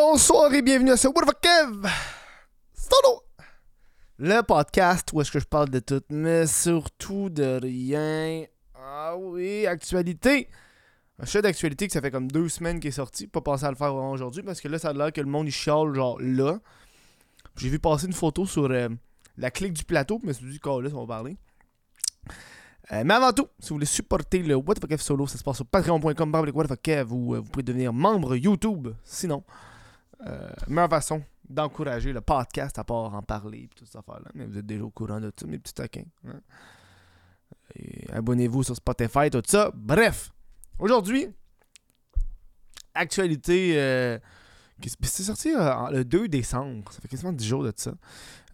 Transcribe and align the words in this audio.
Bonsoir 0.00 0.54
et 0.54 0.62
bienvenue 0.62 0.92
à 0.92 0.96
ce 0.96 1.08
What 1.08 1.24
Kev? 1.42 1.88
Solo 2.72 3.24
Le 4.16 4.42
podcast 4.42 5.10
où 5.12 5.20
est-ce 5.20 5.32
que 5.32 5.40
je 5.40 5.44
parle 5.44 5.70
de 5.70 5.80
tout, 5.80 6.02
mais 6.08 6.46
surtout 6.46 7.28
de 7.30 7.58
rien. 7.60 8.44
Ah 8.76 9.16
oui, 9.16 9.66
actualité 9.66 10.48
Un 11.18 11.26
chef 11.26 11.42
d'actualité 11.42 11.88
que 11.88 11.92
ça 11.92 12.00
fait 12.00 12.12
comme 12.12 12.30
deux 12.30 12.48
semaines 12.48 12.78
qu'il 12.78 12.90
est 12.90 12.92
sorti, 12.92 13.26
pas 13.26 13.40
penser 13.40 13.64
à 13.64 13.70
le 13.70 13.74
faire 13.74 13.92
aujourd'hui 13.92 14.44
parce 14.44 14.60
que 14.60 14.68
là 14.68 14.78
ça 14.78 14.90
a 14.90 14.92
l'air 14.92 15.12
que 15.12 15.20
le 15.20 15.26
monde 15.26 15.48
il 15.48 15.50
genre 15.50 16.16
là. 16.20 16.60
J'ai 17.56 17.68
vu 17.68 17.80
passer 17.80 18.06
une 18.06 18.12
photo 18.12 18.46
sur 18.46 18.70
euh, 18.70 18.88
la 19.36 19.50
clique 19.50 19.72
du 19.72 19.82
plateau, 19.82 20.20
mais 20.22 20.32
c'est 20.32 20.44
du 20.44 20.60
cas 20.60 20.80
là, 20.80 20.90
on 20.94 21.06
va 21.06 21.16
parler. 21.16 21.36
Euh, 22.92 23.02
mais 23.04 23.14
avant 23.14 23.32
tout, 23.32 23.48
si 23.58 23.70
vous 23.70 23.74
voulez 23.74 23.86
supporter 23.86 24.44
le 24.44 24.54
What 24.54 24.76
the 24.76 24.88
fuck 24.88 25.00
solo, 25.00 25.26
ça 25.26 25.38
se 25.38 25.42
passe 25.42 25.56
sur 25.56 25.66
patreon.com 25.66 26.32
What 26.54 26.66
euh, 26.86 27.02
vous 27.02 27.42
pouvez 27.50 27.64
devenir 27.64 27.92
membre 27.92 28.36
YouTube. 28.36 28.90
Sinon, 29.02 29.42
euh, 30.26 30.50
meilleure 30.66 30.90
façon 30.90 31.22
d'encourager 31.48 32.12
le 32.12 32.20
podcast 32.20 32.78
à 32.78 32.84
part 32.84 33.14
en 33.14 33.22
parler 33.22 33.60
et 33.64 33.68
tout 33.74 33.86
ça 33.86 34.02
là 34.08 34.30
Mais 34.34 34.44
vous 34.44 34.58
êtes 34.58 34.66
déjà 34.66 34.82
au 34.84 34.90
courant 34.90 35.20
de 35.20 35.30
tout, 35.30 35.46
mes 35.46 35.58
petits 35.58 35.74
taquins. 35.74 36.04
hein. 36.26 36.40
Et 37.76 38.10
abonnez-vous 38.12 38.62
sur 38.62 38.76
Spotify, 38.76 39.30
tout 39.30 39.42
ça. 39.46 39.70
Bref, 39.74 40.32
aujourd'hui, 40.78 41.28
actualité. 42.94 43.74
euh, 43.76 44.18
c'est 45.02 45.22
sorti 45.22 45.52
euh, 45.54 45.90
le 45.90 46.04
2 46.04 46.28
décembre. 46.28 46.90
Ça 46.92 47.00
fait 47.00 47.08
quasiment 47.08 47.32
10 47.32 47.46
jours 47.46 47.64
de 47.64 47.72
ça. 47.74 47.92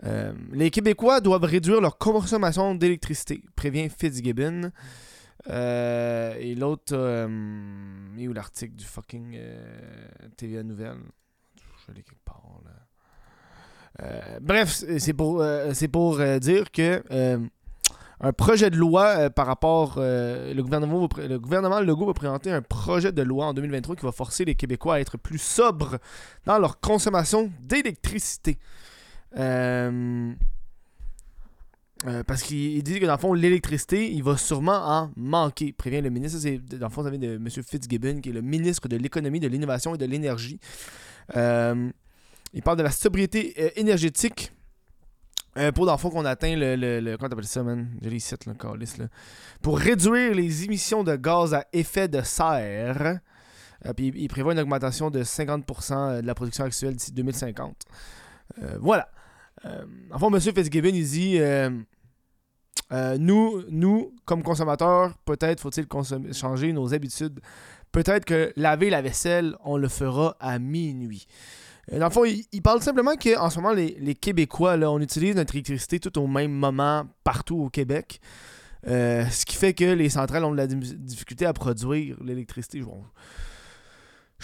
Euh, 0.04 0.32
les 0.52 0.70
Québécois 0.70 1.20
doivent 1.20 1.44
réduire 1.44 1.80
leur 1.80 1.98
consommation 1.98 2.74
d'électricité, 2.74 3.42
prévient 3.56 3.88
Fitzgibbon. 3.88 4.70
Et 5.48 6.54
l'autre, 6.56 6.94
euh, 6.94 8.08
il 8.16 8.24
est 8.24 8.28
où 8.28 8.32
l'article 8.32 8.74
du 8.74 8.84
fucking 8.84 9.38
TVA 10.36 10.62
Nouvelle 10.62 10.96
Euh, 14.02 14.38
bref, 14.40 14.84
c'est 14.98 15.12
pour, 15.12 15.40
euh, 15.40 15.70
c'est 15.72 15.88
pour 15.88 16.18
euh, 16.18 16.38
dire 16.38 16.70
que 16.70 17.02
un 18.20 18.32
projet 18.32 18.70
de 18.70 18.76
loi 18.76 19.28
par 19.30 19.46
rapport. 19.46 19.94
le, 19.98 20.60
gouvernement, 20.62 21.08
le 21.18 21.38
gouvernement 21.38 21.80
Legault 21.80 22.06
va 22.06 22.14
présenter 22.14 22.50
un 22.50 22.62
projet 22.62 23.12
de 23.12 23.22
loi 23.22 23.46
en 23.46 23.54
2023 23.54 23.96
qui 23.96 24.04
va 24.06 24.12
forcer 24.12 24.44
les 24.44 24.54
Québécois 24.54 24.94
à 24.94 25.00
être 25.00 25.18
plus 25.18 25.38
sobres 25.38 25.98
dans 26.46 26.58
leur 26.58 26.80
consommation 26.80 27.50
d'électricité. 27.60 28.58
Euh, 32.06 32.22
parce 32.24 32.42
qu'il 32.42 32.58
il 32.76 32.82
dit 32.82 33.00
que 33.00 33.06
dans 33.06 33.12
le 33.14 33.18
fond, 33.18 33.32
l'électricité, 33.32 34.10
il 34.12 34.22
va 34.22 34.36
sûrement 34.36 34.76
en 34.86 35.10
manquer, 35.16 35.72
prévient 35.72 36.02
le 36.02 36.10
ministre. 36.10 36.38
Dans 36.76 36.86
le 36.88 36.92
fond, 36.92 37.02
ça 37.02 37.10
vient 37.10 37.18
de 37.18 37.36
M. 37.36 37.48
Fitzgibbon, 37.48 38.20
qui 38.20 38.28
est 38.30 38.32
le 38.32 38.42
ministre 38.42 38.88
de 38.88 38.96
l'économie, 38.96 39.40
de 39.40 39.48
l'innovation 39.48 39.94
et 39.94 39.98
de 39.98 40.04
l'énergie. 40.04 40.58
Euh, 41.36 41.88
il 42.52 42.62
parle 42.62 42.76
de 42.76 42.82
la 42.82 42.90
sobriété 42.90 43.54
euh, 43.58 43.70
énergétique 43.76 44.52
pour, 45.74 45.86
dans 45.86 45.92
le 45.92 45.98
fond, 45.98 46.10
qu'on 46.10 46.24
atteint 46.24 46.56
le, 46.56 46.74
le, 46.74 46.98
le- 46.98 47.16
Comment 47.16 47.28
t'appelles 47.30 47.46
ça, 47.46 47.62
man? 47.62 47.88
J'ai 48.02 48.10
les 48.10 48.18
sites, 48.18 48.44
là, 48.46 48.54
câlisse, 48.54 48.98
là. 48.98 49.06
Pour 49.62 49.78
réduire 49.78 50.34
les 50.34 50.64
émissions 50.64 51.04
de 51.04 51.14
gaz 51.14 51.54
à 51.54 51.64
effet 51.72 52.08
de 52.08 52.20
serre. 52.22 53.20
Puis 53.96 54.12
il 54.16 54.28
prévoit 54.28 54.52
une 54.52 54.58
augmentation 54.58 55.10
de 55.10 55.22
50% 55.22 56.22
de 56.22 56.26
la 56.26 56.34
production 56.34 56.64
actuelle 56.64 56.96
d'ici 56.96 57.12
2050. 57.12 57.76
Euh, 58.62 58.78
voilà. 58.80 59.08
Euh, 59.64 59.84
en 60.10 60.18
fond, 60.18 60.32
M. 60.32 60.40
Fitzgibbon, 60.40 60.88
il 60.88 61.06
dit 61.06 61.36
euh, 61.38 61.70
euh, 62.92 63.16
nous, 63.18 63.62
nous, 63.70 64.14
comme 64.24 64.42
consommateurs, 64.42 65.14
peut-être 65.24 65.60
faut-il 65.60 65.86
changer 66.32 66.72
nos 66.72 66.92
habitudes. 66.94 67.40
Peut-être 67.92 68.24
que 68.24 68.52
laver 68.56 68.90
la 68.90 69.02
vaisselle, 69.02 69.56
on 69.64 69.76
le 69.76 69.88
fera 69.88 70.36
à 70.40 70.58
minuit. 70.58 71.26
Dans 71.92 72.06
le 72.06 72.10
fond, 72.10 72.24
il, 72.24 72.62
parle 72.62 72.80
simplement 72.82 73.14
qu'en 73.14 73.50
ce 73.50 73.60
moment, 73.60 73.74
les, 73.74 74.14
Québécois, 74.14 74.76
on 74.76 75.00
utilise 75.00 75.36
notre 75.36 75.54
électricité 75.54 76.00
tout 76.00 76.18
au 76.18 76.26
même 76.26 76.50
moment 76.50 77.06
partout 77.24 77.58
au 77.58 77.68
Québec. 77.68 78.20
Ce 78.86 79.44
qui 79.44 79.54
fait 79.54 79.74
que 79.74 79.84
les 79.84 80.08
centrales 80.08 80.44
ont 80.44 80.52
de 80.52 80.56
la 80.56 80.66
difficulté 80.66 81.44
à 81.44 81.52
produire 81.52 82.16
l'électricité. 82.24 82.82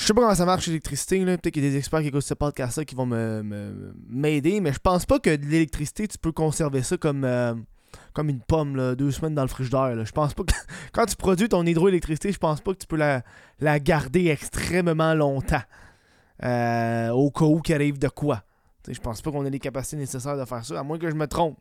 Je 0.00 0.06
sais 0.06 0.14
pas 0.14 0.22
comment 0.22 0.34
ça 0.34 0.44
marche 0.46 0.66
l'électricité. 0.66 1.24
Peut-être 1.24 1.50
qu'il 1.50 1.62
y 1.64 1.66
a 1.66 1.70
des 1.70 1.76
experts 1.76 2.00
qui 2.00 2.08
écoutent 2.08 2.22
ce 2.22 2.34
podcast 2.34 2.84
qui 2.84 2.94
vont 2.94 3.06
me- 3.06 3.42
me- 3.42 3.94
m'aider, 4.08 4.60
mais 4.60 4.72
je 4.72 4.78
pense 4.78 5.04
pas 5.06 5.18
que 5.18 5.34
de 5.36 5.46
l'électricité, 5.46 6.08
tu 6.08 6.18
peux 6.18 6.32
conserver 6.32 6.82
ça 6.82 6.96
comme, 6.96 7.24
euh, 7.24 7.54
comme 8.14 8.28
une 8.30 8.40
pomme, 8.40 8.76
là, 8.76 8.94
deux 8.94 9.10
semaines 9.10 9.34
dans 9.34 9.42
le 9.42 9.48
frigidaire. 9.48 10.04
Je 10.04 10.12
pense 10.12 10.32
pas 10.34 10.42
que. 10.44 10.52
Quand 10.92 11.06
tu 11.06 11.16
produis 11.16 11.48
ton 11.48 11.64
hydroélectricité, 11.66 12.32
je 12.32 12.38
pense 12.38 12.60
pas 12.60 12.72
que 12.72 12.78
tu 12.78 12.86
peux 12.86 12.96
la, 12.96 13.22
la 13.60 13.78
garder 13.78 14.28
extrêmement 14.28 15.14
longtemps. 15.14 15.62
euh, 16.42 17.10
au 17.10 17.30
cas 17.30 17.44
où 17.44 17.60
qu'il 17.60 17.74
arrive 17.74 17.98
de 17.98 18.08
quoi. 18.08 18.42
Je 18.88 18.98
pense 18.98 19.20
pas 19.20 19.30
qu'on 19.30 19.44
ait 19.44 19.50
les 19.50 19.58
capacités 19.58 19.96
nécessaires 19.98 20.38
de 20.38 20.44
faire 20.46 20.64
ça, 20.64 20.80
à 20.80 20.82
moins 20.82 20.98
que 20.98 21.10
je 21.10 21.14
me 21.14 21.26
trompe. 21.26 21.58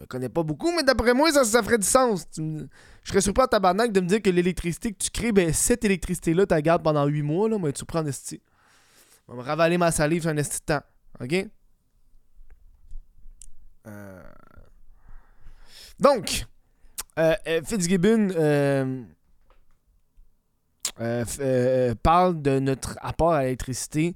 Je 0.00 0.04
me 0.04 0.06
connais 0.06 0.30
pas 0.30 0.42
beaucoup, 0.42 0.72
mais 0.74 0.82
d'après 0.82 1.12
moi, 1.12 1.30
ça, 1.30 1.62
ferait 1.62 1.76
du 1.76 1.86
sens. 1.86 2.26
Je 2.38 2.64
serais 3.04 3.20
surpris 3.20 3.44
à 3.44 3.48
tabarnak 3.48 3.92
de 3.92 4.00
me 4.00 4.06
dire 4.06 4.22
que 4.22 4.30
l'électricité 4.30 4.92
que 4.92 4.96
tu 4.96 5.10
crées, 5.10 5.30
ben, 5.30 5.52
cette 5.52 5.84
électricité-là, 5.84 6.46
tu 6.46 6.54
la 6.54 6.62
gardes 6.62 6.82
pendant 6.82 7.04
8 7.04 7.20
mois, 7.20 7.50
là, 7.50 7.58
mais 7.58 7.70
tu 7.74 7.84
prends 7.84 7.98
en 8.00 8.06
esti. 8.06 8.40
On 9.28 9.34
va 9.34 9.42
me 9.42 9.46
ravaler 9.46 9.76
ma 9.76 9.90
salive 9.90 10.22
sur 10.22 10.30
un 10.30 10.38
esti. 10.38 10.72
OK? 11.20 11.46
Euh, 13.88 14.22
Donc, 15.98 16.46
euh, 17.18 17.34
euh, 17.46 17.60
Fitzgibbon 17.62 18.30
euh, 18.30 19.02
euh, 21.00 21.94
parle 22.02 22.40
de 22.40 22.58
notre 22.58 22.96
apport 23.02 23.32
à 23.34 23.42
l'électricité 23.42 24.14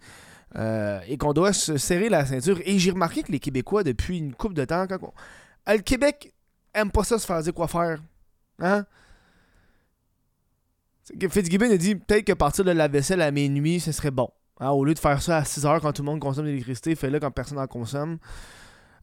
et 0.56 1.18
qu'on 1.18 1.34
doit 1.34 1.52
se 1.52 1.76
serrer 1.76 2.08
la 2.08 2.24
ceinture. 2.24 2.58
Et 2.64 2.78
j'ai 2.78 2.92
remarqué 2.92 3.22
que 3.22 3.30
les 3.32 3.40
Québécois, 3.40 3.84
depuis 3.84 4.16
une 4.16 4.34
couple 4.34 4.54
de 4.54 4.64
temps, 4.64 4.86
quand 4.86 5.02
on- 5.02 5.12
le 5.66 5.78
Québec 5.78 6.32
aime 6.75 6.91
pas 6.91 7.04
ça 7.04 7.19
se 7.19 7.26
faire 7.26 7.42
dire 7.42 7.54
quoi 7.54 7.69
faire. 7.69 8.02
Hein? 8.58 8.84
Fitzgibbon 11.30 11.70
a 11.70 11.76
dit 11.76 11.97
peut-être 11.97 12.25
que 12.25 12.32
partir 12.32 12.64
de 12.64 12.70
la 12.70 12.88
vaisselle 12.88 13.20
à 13.20 13.30
minuit, 13.30 13.80
ce 13.80 13.92
serait 13.92 14.10
bon. 14.10 14.30
Hein, 14.60 14.70
au 14.70 14.84
lieu 14.84 14.94
de 14.94 14.98
faire 14.98 15.20
ça 15.20 15.38
à 15.38 15.44
6 15.44 15.66
heures 15.66 15.80
quand 15.80 15.92
tout 15.92 16.02
le 16.02 16.06
monde 16.06 16.20
consomme 16.20 16.44
de 16.44 16.50
l'électricité, 16.50 16.94
fais-le 16.94 17.20
quand 17.20 17.30
personne 17.30 17.58
en 17.58 17.66
consomme. 17.66 18.19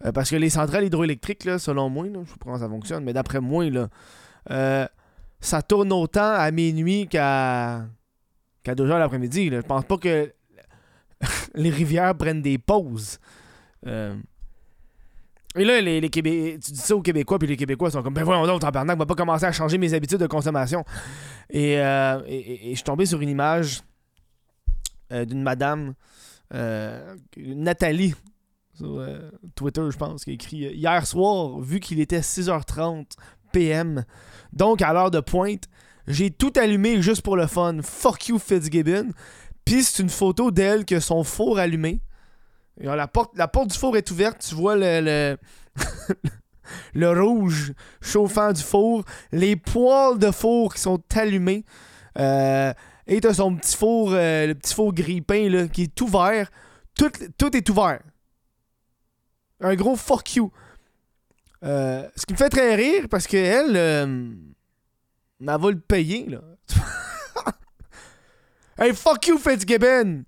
Euh, 0.05 0.11
parce 0.11 0.29
que 0.29 0.35
les 0.35 0.49
centrales 0.49 0.85
hydroélectriques, 0.85 1.47
selon 1.59 1.89
moi, 1.89 2.07
là, 2.07 2.21
je 2.23 2.29
sais 2.29 2.37
pas 2.37 2.45
comment 2.45 2.57
ça 2.57 2.69
fonctionne, 2.69 3.03
mais 3.03 3.13
d'après 3.13 3.39
moi, 3.39 3.69
là, 3.69 3.89
euh, 4.49 4.87
ça 5.39 5.61
tourne 5.61 5.91
autant 5.91 6.33
à 6.33 6.49
minuit 6.51 7.07
qu'à 7.07 7.85
qu'à 8.63 8.75
2 8.75 8.89
heures 8.89 8.99
l'après-midi. 8.99 9.49
Je 9.51 9.59
pense 9.61 9.85
pas 9.85 9.97
que 9.97 10.31
les 11.55 11.69
rivières 11.69 12.15
prennent 12.15 12.41
des 12.41 12.57
pauses. 12.57 13.19
Euh, 13.87 14.15
et 15.55 15.65
là, 15.65 15.81
les, 15.81 16.09
Québé- 16.09 16.57
tu 16.63 16.71
dis 16.71 16.79
ça 16.79 16.95
aux 16.95 17.01
Québécois, 17.01 17.37
puis 17.39 17.47
les 17.47 17.57
Québécois 17.57 17.91
sont 17.91 18.01
comme, 18.03 18.13
ben 18.13 18.23
voyons 18.23 18.45
donc, 18.47 18.61
tabarnak, 18.61 18.97
va 18.97 19.05
pas 19.05 19.15
commencer 19.15 19.45
à 19.45 19.51
changer 19.51 19.77
mes 19.77 19.93
habitudes 19.93 20.19
de 20.19 20.27
consommation. 20.27 20.83
Et, 21.49 21.79
euh, 21.79 22.19
je 22.27 22.73
suis 22.75 22.83
tombé 22.83 23.05
sur 23.05 23.19
une 23.21 23.29
image 23.29 23.81
euh, 25.11 25.25
d'une 25.25 25.41
madame, 25.43 25.93
euh, 26.53 27.15
Nathalie, 27.37 28.15
sur 28.73 29.05
Twitter, 29.55 29.83
je 29.91 29.97
pense, 29.97 30.23
qui 30.23 30.31
a 30.31 30.33
écrit 30.33 30.57
Hier 30.57 31.05
soir, 31.05 31.59
vu 31.59 31.79
qu'il 31.81 31.99
était 31.99 32.21
6h30 32.21 33.05
PM, 33.51 34.05
donc 34.53 34.81
à 34.81 34.93
l'heure 34.93 35.11
de 35.11 35.19
pointe, 35.19 35.65
j'ai 36.07 36.31
tout 36.31 36.53
allumé 36.55 37.01
juste 37.01 37.21
pour 37.21 37.35
le 37.35 37.47
fun. 37.47 37.77
Fuck 37.83 38.29
you, 38.29 38.39
Fitzgibbon. 38.39 39.09
Puis 39.65 39.83
c'est 39.83 40.01
une 40.01 40.09
photo 40.09 40.49
d'elle 40.49 40.85
qui 40.85 40.95
a 40.95 41.01
son 41.01 41.23
four 41.23 41.59
allumé. 41.59 42.01
Alors, 42.79 42.95
la, 42.95 43.07
porte, 43.07 43.71
du 43.71 43.77
four 43.77 43.97
est 43.97 44.09
ouverte, 44.11 44.45
tu 44.47 44.55
vois 44.55 44.75
le, 44.75 45.01
le, 45.01 45.37
le 46.93 47.21
rouge 47.21 47.73
chauffant 48.01 48.53
du 48.53 48.61
four, 48.61 49.03
les 49.31 49.55
poils 49.55 50.17
de 50.17 50.31
four 50.31 50.73
qui 50.73 50.81
sont 50.81 51.01
allumés. 51.15 51.65
Euh, 52.17 52.73
et 53.07 53.19
t'as 53.19 53.33
son 53.33 53.55
petit 53.55 53.75
four, 53.75 54.13
euh, 54.13 54.47
le 54.47 54.55
petit 54.55 54.73
four 54.73 54.93
grille-pain 54.93 55.49
là, 55.49 55.67
qui 55.67 55.83
est 55.83 56.01
ouvert. 56.01 56.49
Tout, 56.95 57.11
tout 57.37 57.55
est 57.55 57.69
ouvert. 57.69 58.01
Un 59.59 59.75
gros 59.75 59.95
fuck 59.95 60.35
you. 60.35 60.51
Euh, 61.63 62.07
ce 62.15 62.25
qui 62.25 62.33
me 62.33 62.37
fait 62.37 62.49
très 62.49 62.73
rire 62.75 63.05
parce 63.09 63.27
que 63.27 63.37
elle, 63.37 63.75
euh, 63.75 64.33
elle 65.39 65.45
va 65.45 65.69
le 65.69 65.79
payer 65.79 66.25
là. 66.27 66.41
hey 68.79 68.93
fuck 68.95 69.27
you 69.27 69.37
Fitzgibbon! 69.37 70.23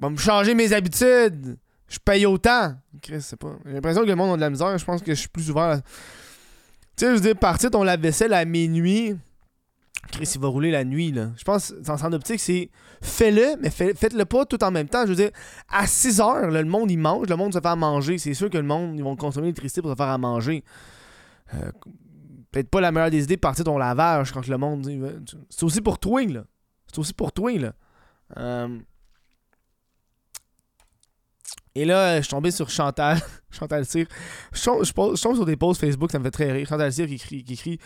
Va 0.00 0.10
me 0.10 0.16
changer 0.16 0.54
mes 0.54 0.72
habitudes. 0.72 1.56
Je 1.88 1.98
paye 2.04 2.26
autant. 2.26 2.74
Chris, 3.02 3.22
c'est 3.22 3.36
pas. 3.38 3.56
J'ai 3.64 3.72
l'impression 3.72 4.02
que 4.02 4.08
le 4.08 4.16
monde 4.16 4.32
a 4.32 4.36
de 4.36 4.40
la 4.40 4.50
misère. 4.50 4.76
Je 4.76 4.84
pense 4.84 5.00
que 5.02 5.14
je 5.14 5.20
suis 5.20 5.28
plus 5.28 5.50
ouvert. 5.50 5.62
à- 5.64 5.80
Tu 5.80 7.04
sais, 7.04 7.06
je 7.10 7.14
veux 7.14 7.20
dire, 7.20 7.36
partir 7.36 7.70
ton 7.70 7.82
lave-vaisselle 7.82 8.32
à 8.32 8.44
minuit. 8.44 9.14
Chris, 10.10 10.30
il 10.34 10.40
va 10.40 10.48
rouler 10.48 10.70
la 10.70 10.84
nuit, 10.84 11.12
là. 11.12 11.30
Je 11.36 11.44
pense, 11.44 11.72
dans 11.72 11.96
son 11.98 12.12
optique, 12.12 12.40
c'est 12.40 12.70
fais-le, 13.02 13.56
mais 13.60 13.70
faites-le 13.70 14.24
pas 14.24 14.44
tout 14.46 14.62
en 14.62 14.70
même 14.70 14.88
temps. 14.88 15.02
Je 15.02 15.08
veux 15.10 15.16
dire, 15.16 15.30
à 15.68 15.86
6 15.86 16.20
heures, 16.20 16.48
là, 16.50 16.62
le 16.62 16.68
monde, 16.68 16.90
il 16.90 16.98
mange, 16.98 17.26
le 17.28 17.36
monde 17.36 17.52
se 17.52 17.60
fait 17.60 17.66
à 17.68 17.76
manger. 17.76 18.18
C'est 18.18 18.34
sûr 18.34 18.48
que 18.50 18.56
le 18.58 18.64
monde, 18.64 18.94
ils 18.96 19.02
vont 19.04 19.16
consommer 19.16 19.46
l'électricité 19.46 19.82
pour 19.82 19.90
se 19.90 19.96
faire 19.96 20.06
à 20.08 20.18
manger. 20.18 20.64
Euh, 21.54 21.70
Peut-être 22.52 22.70
pas 22.70 22.80
la 22.80 22.90
meilleure 22.90 23.10
des 23.10 23.22
idées 23.24 23.36
partir 23.36 23.64
ton 23.66 23.76
lavage 23.76 24.32
quand 24.32 24.46
le 24.46 24.56
monde. 24.56 24.88
C'est 25.50 25.64
aussi 25.64 25.80
pour 25.82 25.98
toi, 25.98 26.24
là. 26.24 26.44
C'est 26.86 26.98
aussi 26.98 27.12
pour 27.12 27.32
toi, 27.32 27.52
là. 27.58 27.72
Euh, 28.38 28.78
Et 31.76 31.84
là, 31.84 32.16
je 32.16 32.22
suis 32.22 32.30
tombé 32.30 32.50
sur 32.50 32.70
Chantal. 32.70 33.20
Chantal 33.50 33.84
Cyr. 33.84 34.06
Je 34.50 34.64
tombe, 34.64 35.14
sur 35.16 35.44
des 35.44 35.56
posts 35.56 35.78
Facebook, 35.78 36.10
ça 36.10 36.18
me 36.18 36.24
fait 36.24 36.30
très 36.30 36.50
rire. 36.50 36.66
Chantal 36.66 36.90
Cyr 36.90 37.06
qui 37.06 37.14
écrit, 37.16 37.44
qui 37.44 37.52
écrit 37.52 37.78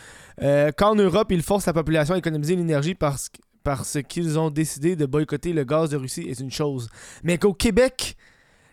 euh, 0.43 0.71
Qu'en 0.71 0.95
Europe, 0.95 1.33
ils 1.33 1.43
forcent 1.43 1.67
la 1.67 1.73
population 1.73 2.15
à 2.15 2.19
économiser 2.19 2.55
l'énergie 2.55 2.95
parce, 2.95 3.31
parce 3.65 3.99
qu'ils 4.09 4.39
ont 4.39 4.49
décidé 4.51 4.95
de 4.95 5.07
boycotter 5.07 5.53
le 5.53 5.65
gaz 5.65 5.91
de 5.91 5.97
Russie 5.97 6.23
est 6.23 6.39
une 6.39 6.53
chose. 6.53 6.89
Mais 7.25 7.37
qu'au 7.37 7.53
Québec, 7.53 8.17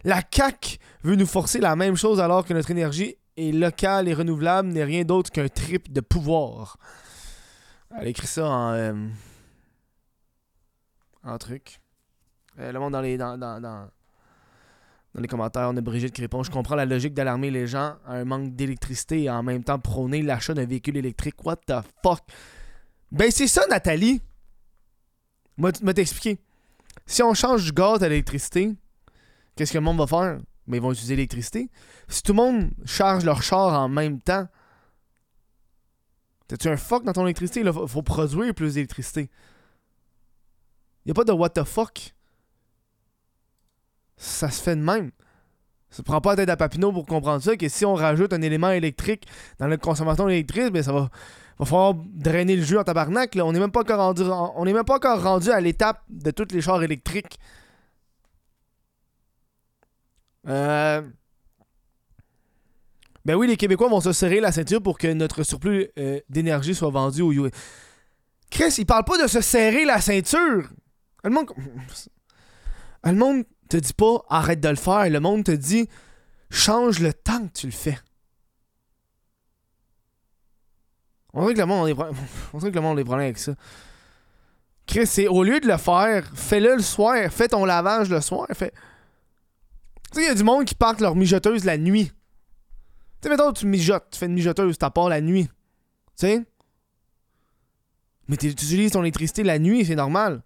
la 0.03 0.21
CAQ 0.31 0.77
veut 1.01 1.15
nous 1.15 1.25
forcer 1.25 1.59
la 1.59 1.75
même 1.75 1.95
chose 1.95 2.19
alors 2.19 2.45
que 2.45 2.53
notre 2.53 2.69
énergie 2.69 3.15
est 3.37 3.51
locale 3.51 4.07
et 4.07 4.13
renouvelable 4.13 4.69
n'est 4.69 4.83
rien 4.83 5.03
d'autre 5.03 5.31
qu'un 5.31 5.47
trip 5.47 5.91
de 5.91 6.01
pouvoir. 6.01 6.77
Elle 7.99 8.09
écrit 8.09 8.27
ça 8.27 8.47
en. 8.47 8.73
euh, 8.73 8.93
en 11.23 11.39
truc. 11.39 11.79
Euh, 12.59 12.71
le 12.71 12.79
monde 12.79 12.93
dans 12.93 13.01
les. 13.01 13.17
Dans, 13.17 13.35
dans, 13.35 13.89
dans 15.13 15.21
les 15.21 15.27
commentaires, 15.27 15.69
on 15.71 15.77
a 15.77 15.81
Brigitte 15.81 16.13
qui 16.13 16.21
répond 16.21 16.43
Je 16.43 16.51
comprends 16.51 16.75
la 16.75 16.85
logique 16.85 17.13
d'alarmer 17.13 17.49
les 17.49 17.67
gens 17.67 17.95
à 18.05 18.13
un 18.13 18.25
manque 18.25 18.55
d'électricité 18.55 19.23
et 19.23 19.29
en 19.29 19.43
même 19.43 19.63
temps 19.63 19.79
prôner 19.79 20.21
l'achat 20.21 20.53
d'un 20.53 20.65
véhicule 20.65 20.97
électrique. 20.97 21.43
What 21.45 21.57
the 21.67 21.75
fuck 22.03 22.21
Ben, 23.11 23.31
c'est 23.31 23.47
ça, 23.47 23.65
Nathalie. 23.67 24.21
M'as 25.57 25.71
t'expliquer. 25.71 26.39
Si 27.05 27.23
on 27.23 27.33
change 27.33 27.65
du 27.65 27.71
gaz 27.71 28.03
à 28.03 28.09
l'électricité, 28.09 28.75
qu'est-ce 29.55 29.71
que 29.71 29.77
le 29.77 29.83
monde 29.83 29.97
va 29.97 30.07
faire? 30.07 30.39
Mais 30.67 30.77
ils 30.77 30.83
vont 30.83 30.91
utiliser 30.91 31.15
l'électricité. 31.15 31.69
Si 32.07 32.21
tout 32.21 32.33
le 32.33 32.37
monde 32.37 32.69
charge 32.85 33.25
leur 33.25 33.41
char 33.41 33.81
en 33.81 33.87
même 33.87 34.21
temps, 34.21 34.47
t'as-tu 36.47 36.67
un 36.67 36.77
fuck 36.77 37.05
dans 37.05 37.13
ton 37.13 37.23
électricité? 37.23 37.61
Il 37.61 37.71
faut, 37.71 37.87
faut 37.87 38.03
produire 38.03 38.53
plus 38.53 38.75
d'électricité. 38.75 39.31
Y 41.05 41.11
a 41.11 41.13
pas 41.13 41.23
de 41.23 41.31
what 41.31 41.51
the 41.51 41.63
fuck. 41.63 42.13
Ça 44.17 44.49
se 44.49 44.61
fait 44.61 44.75
de 44.75 44.81
même. 44.81 45.11
Ça 45.89 46.03
prend 46.03 46.19
pas 46.19 46.31
la 46.31 46.35
tête 46.37 46.49
à 46.49 46.57
Papineau 46.57 46.91
pour 46.91 47.05
comprendre 47.05 47.41
ça, 47.41 47.55
que 47.55 47.69
si 47.69 47.85
on 47.85 47.93
rajoute 47.93 48.33
un 48.33 48.41
élément 48.41 48.71
électrique 48.71 49.25
dans 49.59 49.67
notre 49.67 49.83
consommation 49.83 50.27
électrique, 50.27 50.71
ben 50.73 50.83
ça 50.83 50.91
va, 50.91 51.09
va 51.59 51.65
falloir 51.65 51.93
drainer 51.93 52.55
le 52.55 52.63
jus 52.63 52.77
en 52.77 52.83
tabarnak. 52.83 53.37
On 53.41 53.51
n'est 53.51 53.59
même 53.59 53.71
pas 53.71 53.81
encore 53.81 53.99
rendu, 53.99 54.23
même 54.23 54.83
pas 54.83 54.95
encore 54.95 55.21
rendu 55.21 55.49
à 55.49 55.61
l'étape 55.61 56.03
de 56.09 56.31
tous 56.31 56.53
les 56.53 56.61
chars 56.61 56.83
électriques. 56.83 57.39
Euh... 60.47 61.01
Ben 63.25 63.35
oui, 63.35 63.47
les 63.47 63.57
Québécois 63.57 63.89
vont 63.89 63.99
se 63.99 64.13
serrer 64.13 64.39
la 64.39 64.53
ceinture 64.53 64.81
pour 64.81 64.97
que 64.97 65.11
notre 65.11 65.43
surplus 65.43 65.89
euh, 65.99 66.19
d'énergie 66.29 66.73
soit 66.73 66.89
vendu 66.89 67.21
au 67.21 67.33
US. 67.33 67.51
Chris, 68.49 68.75
il 68.77 68.85
parle 68.85 69.03
pas 69.03 69.21
de 69.21 69.27
se 69.27 69.41
serrer 69.41 69.83
la 69.83 69.99
ceinture. 69.99 70.69
Le 71.25 71.29
monde, 71.29 71.51
le 73.03 73.13
monde 73.13 73.43
te 73.67 73.77
dit 73.77 73.93
pas 73.93 74.23
arrête 74.29 74.59
de 74.59 74.69
le 74.69 74.75
faire. 74.75 75.09
Le 75.09 75.19
monde 75.19 75.43
te 75.43 75.51
dit 75.51 75.87
change 76.49 76.99
le 76.99 77.13
temps 77.13 77.47
que 77.47 77.53
tu 77.53 77.65
le 77.67 77.71
fais. 77.71 77.97
On 81.33 81.41
dirait 81.41 81.53
que 81.53 81.59
le 81.59 81.65
monde 81.65 81.87
des 81.87 81.93
problèmes. 81.93 82.15
On 82.53 82.59
que 82.59 82.65
le 82.67 82.81
monde 82.81 83.03
problèmes 83.03 83.25
avec 83.25 83.37
ça. 83.37 83.53
Chris, 84.87 85.05
c'est 85.05 85.27
au 85.27 85.43
lieu 85.43 85.59
de 85.59 85.67
le 85.67 85.77
faire, 85.77 86.31
fais-le 86.33 86.77
le 86.77 86.81
soir. 86.81 87.31
Fais 87.31 87.49
ton 87.49 87.65
lavage 87.65 88.09
le 88.09 88.21
soir. 88.21 88.47
Tu 88.49 88.55
sais, 88.55 88.71
il 90.15 90.23
y 90.23 90.27
a 90.27 90.33
du 90.33 90.43
monde 90.43 90.65
qui 90.65 90.75
partent 90.75 91.01
leur 91.01 91.15
mijoteuse 91.15 91.65
la 91.65 91.77
nuit. 91.77 92.05
Tu 92.07 92.13
sais, 93.23 93.29
mettons, 93.29 93.51
tu 93.51 93.65
mijotes, 93.65 94.07
tu 94.11 94.19
fais 94.19 94.27
une 94.27 94.33
mijoteuse, 94.33 94.77
t'as 94.77 94.89
part 94.89 95.09
la 95.09 95.19
nuit. 95.19 95.47
Tu 96.17 96.27
sais? 96.27 96.45
Mais 98.27 98.37
tu 98.37 98.47
utilises 98.47 98.91
ton 98.91 99.01
électricité 99.01 99.43
la 99.43 99.59
nuit, 99.59 99.85
c'est 99.85 99.95
normal. 99.95 100.41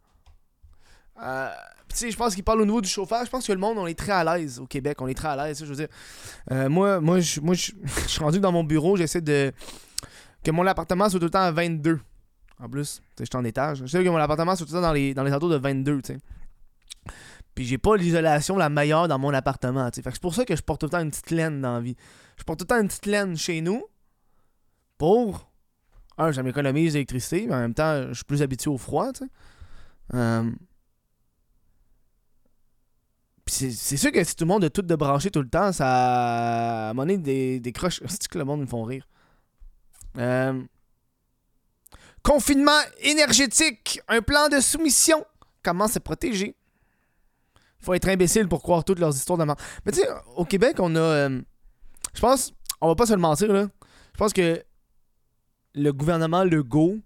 Euh, 1.21 1.49
sais, 1.97 2.11
je 2.11 2.17
pense 2.17 2.35
qu'il 2.35 2.43
parle 2.43 2.61
au 2.61 2.65
niveau 2.65 2.81
du 2.81 2.89
chauffage. 2.89 3.25
Je 3.25 3.31
pense 3.31 3.45
que 3.45 3.51
le 3.51 3.59
monde, 3.59 3.77
on 3.77 3.87
est 3.87 3.97
très 3.97 4.11
à 4.11 4.23
l'aise 4.23 4.59
au 4.59 4.67
Québec. 4.67 5.01
On 5.01 5.07
est 5.07 5.13
très 5.13 5.29
à 5.29 5.35
l'aise, 5.35 5.59
je 5.59 5.65
veux 5.65 5.75
dire. 5.75 5.87
Euh, 6.51 6.69
moi, 6.69 6.99
moi, 6.99 7.19
je 7.19 7.39
moi, 7.41 7.53
je 7.53 7.71
je 8.03 8.07
suis 8.07 8.23
rendu 8.23 8.39
dans 8.39 8.51
mon 8.51 8.63
bureau, 8.63 8.97
j'essaie 8.97 9.21
de. 9.21 9.51
que 10.43 10.51
mon 10.51 10.65
appartement 10.67 11.09
soit 11.09 11.19
tout 11.19 11.25
le 11.25 11.31
temps 11.31 11.39
à 11.39 11.51
22. 11.51 11.99
En 12.59 12.69
plus, 12.69 12.85
sais, 12.85 13.01
je 13.19 13.25
suis 13.25 13.37
en 13.37 13.43
étage. 13.43 13.79
J'essaie 13.85 14.03
que 14.03 14.09
mon 14.09 14.17
appartement 14.17 14.55
soit 14.55 14.65
tout 14.65 14.73
le 14.73 14.79
temps 14.79 14.87
dans 14.87 14.93
les, 14.93 15.13
dans 15.13 15.23
les 15.23 15.31
de 15.31 15.55
22, 15.55 16.01
tu 16.01 16.13
sais. 16.13 16.19
Puis 17.55 17.65
j'ai 17.65 17.77
pas 17.77 17.97
l'isolation 17.97 18.55
la 18.55 18.69
meilleure 18.69 19.07
dans 19.07 19.19
mon 19.19 19.33
appartement, 19.33 19.89
tu 19.89 19.95
sais. 19.95 20.01
Fait 20.03 20.11
que 20.11 20.15
c'est 20.15 20.21
pour 20.21 20.35
ça 20.35 20.45
que 20.45 20.55
je 20.55 20.61
porte 20.61 20.81
tout 20.81 20.85
le 20.85 20.91
temps 20.91 21.01
une 21.01 21.09
petite 21.09 21.31
laine 21.31 21.61
dans 21.61 21.73
la 21.73 21.81
vie. 21.81 21.95
Je 22.37 22.43
porte 22.43 22.59
tout 22.59 22.63
le 22.63 22.67
temps 22.67 22.81
une 22.81 22.87
petite 22.87 23.07
laine 23.07 23.35
chez 23.35 23.61
nous 23.61 23.83
pour. 24.97 25.49
Un, 26.17 26.31
ça 26.33 26.43
m'économise 26.43 26.93
l'électricité, 26.93 27.47
mais 27.47 27.55
en 27.55 27.59
même 27.59 27.73
temps, 27.73 28.09
je 28.09 28.13
suis 28.13 28.25
plus 28.25 28.41
habitué 28.43 28.69
au 28.69 28.77
froid, 28.77 29.11
tu 29.11 29.23
sais. 29.23 29.31
Euh, 30.13 30.51
c'est 33.51 33.97
sûr 33.97 34.11
que 34.11 34.23
si 34.23 34.35
tout 34.35 34.45
le 34.45 34.47
monde 34.47 34.63
a 34.63 34.69
tout 34.69 34.81
de 34.81 34.95
branché 34.95 35.29
tout 35.29 35.41
le 35.41 35.49
temps, 35.49 35.73
ça. 35.73 36.89
À 36.89 36.91
un 36.91 37.05
des, 37.17 37.59
des 37.59 37.71
croches. 37.71 38.01
C'est 38.07 38.27
que 38.27 38.37
le 38.37 38.45
monde 38.45 38.61
me 38.61 38.65
font 38.65 38.83
rire? 38.83 39.07
Euh, 40.17 40.61
Confinement 42.23 42.79
énergétique, 42.99 43.99
un 44.07 44.21
plan 44.21 44.47
de 44.47 44.59
soumission. 44.59 45.25
Comment 45.63 45.87
se 45.87 45.99
protéger? 45.99 46.55
Faut 47.79 47.93
être 47.93 48.07
imbécile 48.07 48.47
pour 48.47 48.61
croire 48.61 48.83
toutes 48.85 48.99
leurs 48.99 49.15
histoires 49.15 49.37
de 49.39 49.43
mort. 49.43 49.57
Mais 49.85 49.91
tu 49.91 49.99
sais, 49.99 50.07
au 50.35 50.45
Québec, 50.45 50.77
on 50.79 50.95
a. 50.95 50.99
euh, 50.99 51.41
je 52.13 52.21
pense, 52.21 52.53
on 52.79 52.87
va 52.87 52.95
pas 52.95 53.05
se 53.05 53.13
le 53.13 53.19
mentir, 53.19 53.51
là. 53.51 53.67
Je 54.13 54.17
pense 54.17 54.33
que 54.33 54.63
le 55.73 55.91
gouvernement 55.91 56.43
Legault, 56.43 56.99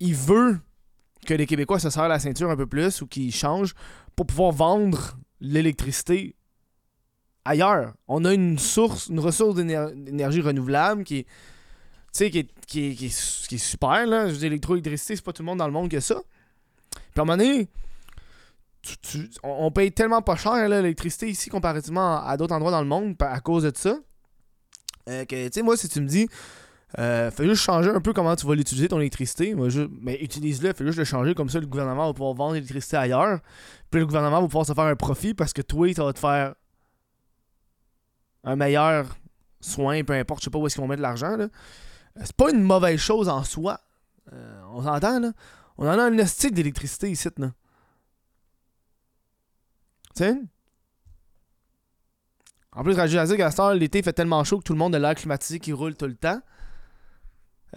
il 0.00 0.14
veut 0.14 0.60
que 1.26 1.34
les 1.34 1.46
Québécois 1.46 1.78
se 1.78 1.90
serrent 1.90 2.08
la 2.08 2.20
ceinture 2.20 2.50
un 2.50 2.56
peu 2.56 2.66
plus 2.66 3.02
ou 3.02 3.06
qu'ils 3.06 3.34
changent 3.34 3.74
pour 4.14 4.26
pouvoir 4.26 4.52
vendre 4.52 5.18
l'électricité 5.40 6.34
ailleurs. 7.44 7.94
On 8.08 8.24
a 8.24 8.34
une 8.34 8.58
source, 8.58 9.08
une 9.08 9.20
ressource 9.20 9.54
d'éner- 9.54 9.92
d'énergie 9.94 10.40
renouvelable 10.40 11.04
qui 11.04 11.18
est, 11.18 11.26
qui 12.12 12.24
est, 12.24 12.30
qui 12.30 12.38
est- 12.40 12.94
qui 12.94 13.06
est- 13.06 13.46
qui 13.48 13.54
est 13.54 13.58
super, 13.58 14.06
là. 14.06 14.28
Je 14.28 14.34
dire, 14.34 14.42
l'électroélectricité, 14.50 15.16
c'est 15.16 15.24
pas 15.24 15.32
tout 15.32 15.42
le 15.42 15.46
monde 15.46 15.58
dans 15.58 15.66
le 15.66 15.72
monde 15.72 15.88
que 15.90 16.00
ça. 16.00 16.20
Puis 16.90 17.00
à 17.16 17.22
un 17.22 17.24
moment 17.24 17.36
donné, 17.36 17.68
tu- 18.82 18.98
tu- 18.98 19.30
on, 19.42 19.70
paye 19.70 19.92
tellement 19.92 20.22
pas 20.22 20.36
cher, 20.36 20.68
l'électricité 20.68 21.28
ici, 21.28 21.50
comparativement 21.50 22.22
à, 22.24 22.36
d'autres 22.36 22.54
endroits 22.54 22.70
dans 22.70 22.80
le 22.82 22.86
monde, 22.88 23.14
à 23.20 23.40
cause 23.40 23.64
de 23.64 23.72
ça, 23.74 23.98
euh, 25.08 25.24
que, 25.24 25.46
tu 25.46 25.52
sais, 25.54 25.62
moi, 25.62 25.76
si 25.76 25.88
tu 25.88 26.00
me 26.00 26.06
dis, 26.06 26.28
euh, 26.98 27.30
fais 27.30 27.44
juste 27.44 27.62
changer 27.62 27.90
un 27.90 28.00
peu 28.00 28.12
comment 28.14 28.34
tu 28.34 28.46
vas 28.46 28.54
l'utiliser, 28.54 28.88
ton 28.88 28.98
électricité, 28.98 29.54
mais 30.00 30.18
utilise-le, 30.22 30.72
fais 30.72 30.86
juste 30.86 30.98
le 30.98 31.04
changer, 31.04 31.34
comme 31.34 31.50
ça, 31.50 31.60
le 31.60 31.66
gouvernement 31.66 32.06
va 32.06 32.14
pouvoir 32.14 32.34
vendre 32.34 32.54
l'électricité 32.54 32.96
ailleurs, 32.96 33.40
puis 33.90 34.00
le 34.00 34.06
gouvernement 34.06 34.40
va 34.40 34.46
pouvoir 34.46 34.64
se 34.64 34.72
faire 34.72 34.84
un 34.84 34.96
profit 34.96 35.34
parce 35.34 35.52
que 35.52 35.60
toi, 35.60 35.92
ça 35.92 36.04
va 36.04 36.12
te 36.12 36.18
faire 36.18 36.54
un 38.44 38.56
meilleur 38.56 39.06
soin, 39.60 40.02
peu 40.02 40.14
importe, 40.14 40.40
je 40.40 40.44
sais 40.44 40.50
pas 40.50 40.58
où 40.58 40.66
est-ce 40.66 40.76
qu'ils 40.76 40.82
vont 40.82 40.88
mettre 40.88 41.02
l'argent. 41.02 41.38
Euh, 41.38 41.48
C'est 42.24 42.36
pas 42.36 42.50
une 42.50 42.62
mauvaise 42.62 42.98
chose 42.98 43.28
en 43.28 43.44
soi. 43.44 43.80
Euh, 44.32 44.62
on 44.70 44.82
s'entend, 44.82 45.20
là. 45.20 45.32
On 45.76 45.86
en 45.86 45.98
a 45.98 46.04
un 46.04 46.18
estique 46.18 46.54
d'électricité 46.54 47.10
ici, 47.10 47.28
là. 47.36 47.52
Tu 50.16 50.24
sais? 50.24 50.36
En 52.72 52.82
plus, 52.82 52.94
cette 52.94 53.60
heure, 53.60 53.74
l'été 53.74 54.02
fait 54.02 54.12
tellement 54.12 54.42
chaud 54.44 54.58
que 54.58 54.64
tout 54.64 54.72
le 54.72 54.78
monde 54.78 54.94
a 54.94 54.98
l'air 54.98 55.14
climatisé 55.14 55.58
qui 55.58 55.72
roule 55.72 55.94
tout 55.94 56.06
le 56.06 56.14
temps. 56.14 56.40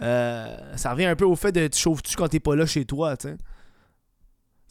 Euh, 0.00 0.76
ça 0.76 0.92
revient 0.92 1.04
un 1.06 1.16
peu 1.16 1.24
au 1.26 1.36
fait 1.36 1.52
de 1.52 1.66
tu 1.66 1.78
chauffes-tu 1.78 2.16
quand 2.16 2.28
t'es 2.28 2.40
pas 2.40 2.56
là 2.56 2.66
chez 2.66 2.84
toi, 2.84 3.16
tu 3.16 3.28
sais. 3.28 3.36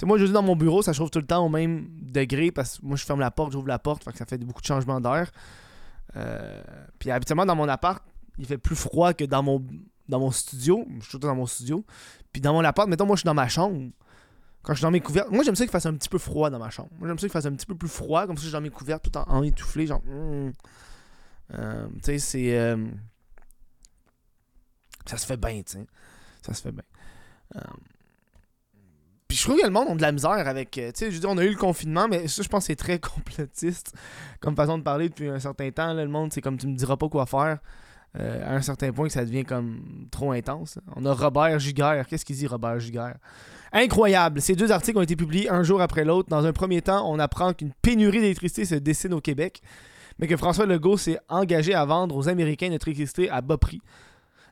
Moi, 0.03 0.17
je 0.17 0.25
dis 0.25 0.31
dans 0.31 0.41
mon 0.41 0.55
bureau, 0.55 0.81
ça 0.81 0.93
chauffe 0.93 1.11
tout 1.11 1.19
le 1.19 1.27
temps 1.27 1.45
au 1.45 1.49
même 1.49 1.87
degré 2.01 2.51
parce 2.51 2.79
que 2.79 2.85
moi, 2.85 2.97
je 2.97 3.05
ferme 3.05 3.19
la 3.19 3.29
porte, 3.29 3.51
j'ouvre 3.51 3.67
la 3.67 3.77
porte, 3.77 4.03
ça 4.15 4.25
fait 4.25 4.39
beaucoup 4.39 4.61
de 4.61 4.65
changements 4.65 4.99
d'air. 4.99 5.29
Euh, 6.15 6.61
puis 6.97 7.11
habituellement, 7.11 7.45
dans 7.45 7.55
mon 7.55 7.69
appart, 7.69 8.03
il 8.39 8.47
fait 8.47 8.57
plus 8.57 8.75
froid 8.75 9.13
que 9.13 9.25
dans 9.25 9.43
mon, 9.43 9.63
dans 10.09 10.19
mon 10.19 10.31
studio. 10.31 10.87
Je 10.99 11.03
suis 11.03 11.11
tout 11.11 11.19
dans 11.19 11.35
mon 11.35 11.45
studio. 11.45 11.85
Puis 12.31 12.41
dans 12.41 12.53
mon 12.53 12.63
appart, 12.63 12.89
mettons, 12.89 13.05
moi, 13.05 13.15
je 13.15 13.19
suis 13.19 13.27
dans 13.27 13.35
ma 13.35 13.47
chambre. 13.47 13.91
Quand 14.63 14.73
je 14.73 14.79
suis 14.79 14.83
dans 14.83 14.91
mes 14.91 15.01
couvertes, 15.01 15.29
moi, 15.29 15.43
j'aime 15.43 15.55
ça 15.55 15.63
qu'il 15.65 15.71
fasse 15.71 15.85
un 15.85 15.93
petit 15.93 16.09
peu 16.09 16.17
froid 16.17 16.49
dans 16.49 16.59
ma 16.59 16.71
chambre. 16.71 16.89
Moi, 16.97 17.07
j'aime 17.07 17.19
ça 17.19 17.27
qu'il 17.27 17.31
fasse 17.31 17.45
un 17.45 17.53
petit 17.53 17.67
peu 17.67 17.75
plus 17.75 17.89
froid, 17.89 18.25
comme 18.25 18.37
ça, 18.37 18.41
je 18.41 18.47
suis 18.47 18.53
dans 18.53 18.61
mes 18.61 18.69
couvertes 18.71 19.03
tout 19.03 19.15
en, 19.17 19.23
en 19.27 19.43
étoufflé, 19.43 19.85
genre. 19.85 20.01
mm. 20.05 20.51
Euh, 21.53 21.87
tu 21.95 21.99
sais, 22.03 22.19
c'est. 22.19 22.75
Ça 25.05 25.17
se 25.17 25.25
fait 25.25 25.37
bien, 25.37 25.61
tu. 25.63 25.77
Ça 26.41 26.53
se 26.53 26.61
fait 26.61 26.71
bien. 26.71 26.83
Euh, 27.55 27.59
Puis 29.27 29.37
je 29.37 29.43
trouve 29.43 29.57
que 29.59 29.65
le 29.65 29.71
monde 29.71 29.87
a 29.89 29.95
de 29.95 30.01
la 30.01 30.11
misère 30.11 30.31
avec. 30.47 30.77
euh, 30.77 30.91
Tu 30.91 31.05
sais, 31.05 31.11
je 31.11 31.19
dire, 31.19 31.29
on 31.29 31.37
a 31.37 31.43
eu 31.43 31.49
le 31.51 31.55
confinement, 31.55 32.07
mais 32.09 32.27
ça, 32.27 32.41
je 32.43 32.47
pense 32.49 32.63
que 32.63 32.67
c'est 32.67 32.75
très 32.75 32.99
complotiste 33.15 33.93
comme 34.39 34.55
façon 34.55 34.77
de 34.77 34.83
parler 34.83 35.09
depuis 35.09 35.29
un 35.29 35.39
certain 35.39 35.69
temps. 35.71 35.93
là. 35.93 36.03
le 36.03 36.09
monde, 36.11 36.33
c'est 36.33 36.41
comme 36.41 36.57
tu 36.57 36.67
me 36.67 36.75
diras 36.75 36.97
pas 36.97 37.07
quoi 37.09 37.25
faire. 37.25 37.59
euh, 38.19 38.43
à 38.45 38.55
un 38.55 38.61
certain 38.61 38.91
point 38.91 39.07
que 39.07 39.13
ça 39.13 39.23
devient 39.23 39.45
comme 39.45 40.07
trop 40.11 40.31
intense. 40.33 40.79
On 40.97 41.05
a 41.05 41.13
Robert 41.13 41.59
Giguère. 41.59 42.05
Qu'est-ce 42.07 42.25
qu'il 42.25 42.35
dit, 42.35 42.45
Robert 42.47 42.79
Giguère? 42.79 43.15
Incroyable. 43.71 44.41
Ces 44.41 44.55
deux 44.55 44.69
articles 44.71 44.97
ont 44.97 45.01
été 45.01 45.15
publiés 45.15 45.49
un 45.49 45.63
jour 45.63 45.81
après 45.81 46.03
l'autre. 46.03 46.27
Dans 46.27 46.45
un 46.45 46.51
premier 46.51 46.81
temps, 46.81 47.09
on 47.09 47.19
apprend 47.19 47.53
qu'une 47.53 47.71
pénurie 47.81 48.19
d'électricité 48.19 48.65
se 48.65 48.75
dessine 48.75 49.13
au 49.13 49.21
Québec, 49.21 49.61
mais 50.19 50.27
que 50.27 50.35
François 50.35 50.65
Legault 50.65 50.97
s'est 50.97 51.19
engagé 51.29 51.73
à 51.73 51.85
vendre 51.85 52.17
aux 52.17 52.27
Américains 52.27 52.67
notre 52.69 52.89
électricité 52.89 53.29
à 53.29 53.39
bas 53.39 53.57
prix. 53.57 53.81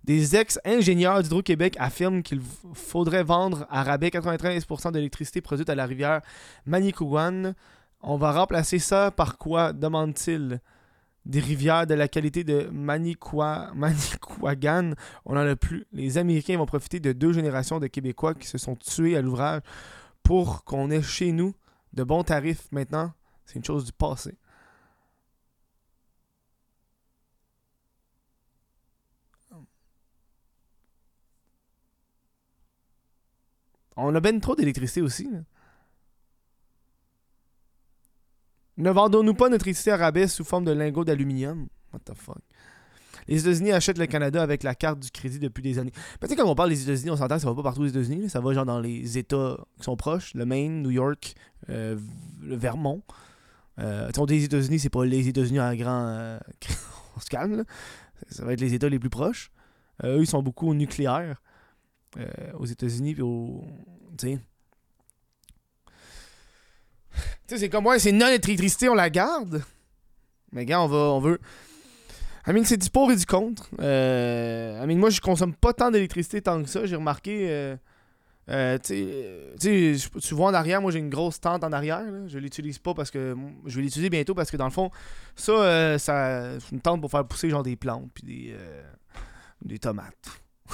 Des 0.04 0.36
ex-ingénieurs 0.36 1.22
d'Hydro-Québec 1.22 1.76
affirment 1.80 2.24
qu'il 2.24 2.42
faudrait 2.74 3.24
vendre 3.24 3.66
à 3.70 3.84
rabais 3.84 4.10
93% 4.10 4.92
de 4.92 4.98
l'électricité 4.98 5.42
produite 5.42 5.70
à 5.70 5.76
la 5.76 5.86
rivière 5.86 6.22
Manicouagan 6.66 7.54
On 8.02 8.18
va 8.18 8.32
remplacer 8.32 8.80
ça 8.80 9.12
par 9.12 9.38
quoi 9.38 9.74
demande-t-il? 9.74 10.62
Des 11.26 11.42
rivières 11.42 11.86
de 11.86 11.94
la 11.94 12.08
qualité 12.08 12.44
de 12.44 12.70
Manicouagan, 12.72 13.74
on 15.26 15.36
n'en 15.36 15.46
a 15.46 15.56
plus. 15.56 15.86
Les 15.92 16.18
Américains 16.18 16.58
vont 16.58 16.66
profiter 16.66 17.00
de 17.00 17.12
deux 17.12 17.34
générations 17.34 17.80
de 17.80 17.88
Québécois 17.88 18.34
qui 18.34 18.48
se 18.48 18.58
sont 18.58 18.76
tués 18.76 19.18
à 19.18 19.22
l'ouvrage 19.22 19.62
pour 20.24 20.64
qu'on 20.64 20.90
ait 20.90 21.04
chez 21.04 21.32
nous 21.32 21.54
de 21.94 22.04
bons 22.04 22.24
tarifs 22.24 22.68
maintenant. 22.72 23.12
C'est 23.46 23.58
une 23.58 23.66
chose 23.66 23.86
du 23.86 23.92
passé. 23.92 24.38
On 34.02 34.16
a 34.16 34.20
bien 34.20 34.38
trop 34.40 34.56
d'électricité 34.56 35.02
aussi. 35.02 35.30
Ne 38.78 38.92
vendons-nous 38.92 39.34
pas 39.34 39.50
notre 39.50 39.66
électricité 39.68 39.92
à 39.92 40.28
sous 40.28 40.44
forme 40.44 40.66
de 40.66 40.72
lingots 40.72 41.04
d'aluminium? 41.04 41.68
What 41.94 42.00
the 42.06 42.14
fuck? 42.16 42.42
Les 43.28 43.42
États-Unis 43.42 43.72
achètent 43.72 43.98
le 43.98 44.08
Canada 44.08 44.42
avec 44.42 44.64
la 44.64 44.74
carte 44.74 45.00
du 45.00 45.12
crédit 45.12 45.38
depuis 45.38 45.62
des 45.62 45.78
années. 45.78 45.92
Peut-être 46.20 46.38
quand 46.38 46.50
on 46.50 46.56
parle 46.56 46.70
des 46.70 46.82
États-Unis, 46.82 47.12
on 47.12 47.18
s'entend 47.18 47.36
que 47.36 47.42
ça 47.42 47.50
va 47.50 47.56
pas 47.56 47.64
partout 47.64 47.82
aux 47.82 47.88
États-Unis. 47.88 48.30
Ça 48.30 48.40
va 48.40 48.54
genre 48.54 48.66
dans 48.66 48.80
les 48.80 49.18
États 49.18 49.58
qui 49.78 49.84
sont 49.84 49.96
proches, 49.96 50.34
le 50.34 50.46
Maine, 50.46 50.82
New 50.82 50.92
York, 50.92 51.36
euh, 51.70 51.98
le 52.42 52.56
Vermont. 52.56 53.04
Euh, 53.80 54.10
des 54.26 54.44
États-Unis, 54.44 54.80
c'est 54.80 54.90
pas 54.90 55.06
les 55.06 55.28
États-Unis 55.28 55.60
en 55.60 55.76
grand. 55.76 56.08
Euh, 56.08 56.40
on 57.18 57.20
se 57.20 57.30
calme. 57.30 57.64
Ça 58.30 58.46
va 58.46 58.54
être 58.54 58.62
les 58.62 58.74
États 58.74 58.90
les 58.90 59.00
plus 59.00 59.10
proches. 59.10 59.52
Euh, 60.04 60.18
eux, 60.18 60.22
ils 60.22 60.28
sont 60.28 60.42
beaucoup 60.42 60.70
au 60.70 60.74
nucléaire. 60.74 61.42
Euh, 62.18 62.28
aux 62.58 62.66
États-Unis, 62.66 63.14
puis 63.14 63.24
au. 63.24 63.64
Tu 64.18 64.40
sais. 67.48 67.58
C'est 67.58 67.70
comme, 67.70 67.86
ouais, 67.88 68.00
c'est 68.00 68.12
non 68.12 68.28
électricité, 68.28 68.90
on 68.90 68.96
la 68.96 69.10
garde. 69.10 69.64
Mais 70.52 70.66
gars, 70.66 70.82
on 70.82 70.88
va, 70.88 70.98
on 70.98 71.20
veut. 71.20 71.40
I 72.48 72.52
mean, 72.52 72.64
c'est 72.64 72.78
du 72.78 72.90
pour 72.90 73.12
et 73.12 73.16
du 73.16 73.26
contre. 73.26 73.70
Euh, 73.80 74.82
I 74.84 74.88
mean, 74.88 74.98
moi, 74.98 75.10
je 75.10 75.22
consomme 75.22 75.54
pas 75.54 75.74
tant 75.74 75.92
d'électricité 75.92 76.42
tant 76.42 76.62
que 76.64 76.70
ça. 76.70 76.86
J'ai 76.86 76.96
remarqué. 76.96 77.50
Euh, 77.50 77.76
euh, 78.50 78.80
tu 78.80 79.16
sais, 79.60 80.10
tu 80.22 80.34
vois 80.34 80.48
en 80.50 80.54
arrière, 80.56 80.82
moi 80.82 80.92
j'ai 80.92 80.98
une 80.98 81.10
grosse 81.10 81.40
tente 81.40 81.64
en 81.64 81.72
arrière. 81.72 82.02
Là. 82.02 82.28
Je 82.28 82.40
l'utilise 82.40 82.80
pas 82.80 82.94
parce 82.94 83.12
que. 83.12 83.36
Je 83.66 83.76
vais 83.76 83.84
l'utiliser 83.84 84.10
bientôt 84.10 84.34
parce 84.34 84.50
que 84.50 84.58
dans 84.58 84.66
le 84.66 84.72
fond, 84.72 84.90
ça, 85.36 85.52
euh, 85.52 85.98
c'est 86.00 86.72
une 86.72 86.82
tente 86.82 87.02
pour 87.02 87.12
faire 87.12 87.26
pousser 87.26 87.50
genre 87.50 87.64
des 87.64 87.76
plantes 87.76 88.10
puis 88.14 88.24
des, 88.24 88.56
euh, 88.58 88.82
des 89.64 89.78
tomates. 89.78 90.42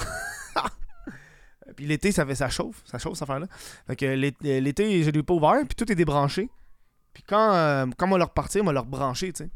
puis 1.76 1.86
l'été, 1.86 2.10
ça 2.10 2.24
fait 2.26 2.34
ça 2.34 2.48
chauffe. 2.48 2.82
Ça 2.84 2.98
chauffe 2.98 3.14
cette 3.14 3.24
affaire-là. 3.24 3.46
Fait 3.86 3.96
que 3.96 4.06
l'été, 4.06 4.60
l'été, 4.60 5.02
je 5.02 5.10
l'ai 5.10 5.22
pas 5.22 5.34
ouvert, 5.34 5.60
puis 5.66 5.76
tout 5.76 5.90
est 5.90 5.94
débranché. 5.94 6.48
Puis 7.12 7.22
quand, 7.22 7.52
euh, 7.52 7.86
quand 7.96 8.06
on 8.08 8.12
va 8.12 8.18
leur 8.18 8.28
repartir, 8.28 8.62
on 8.62 8.66
va 8.66 8.72
leur 8.72 8.86
brancher, 8.86 9.32
tu 9.32 9.44
sais. 9.44 9.50